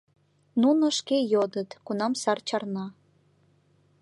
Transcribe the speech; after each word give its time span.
—Нуно 0.61 0.85
шке 0.97 1.17
йодыт, 1.33 1.69
кунам 1.85 2.13
сар 2.21 2.39
чарна. 2.47 2.85